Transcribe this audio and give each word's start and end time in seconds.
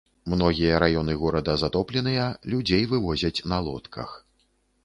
Многія 0.31 0.79
раёны 0.83 1.13
горада 1.23 1.53
затопленыя, 1.63 2.25
людзей 2.55 2.83
вывозяць 2.95 3.43
на 3.53 3.61
лодках. 3.69 4.19